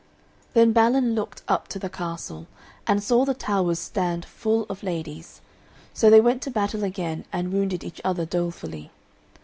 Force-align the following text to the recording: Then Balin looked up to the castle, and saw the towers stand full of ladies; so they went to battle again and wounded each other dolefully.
Then 0.55 0.71
Balin 0.73 1.13
looked 1.13 1.43
up 1.47 1.67
to 1.67 1.77
the 1.77 1.87
castle, 1.87 2.47
and 2.87 3.03
saw 3.03 3.23
the 3.23 3.35
towers 3.35 3.77
stand 3.77 4.25
full 4.25 4.65
of 4.67 4.81
ladies; 4.81 5.41
so 5.93 6.09
they 6.09 6.19
went 6.19 6.41
to 6.41 6.49
battle 6.49 6.83
again 6.83 7.23
and 7.31 7.53
wounded 7.53 7.83
each 7.83 8.01
other 8.03 8.25
dolefully. 8.25 8.89